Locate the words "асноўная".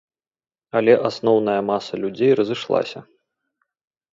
1.09-1.57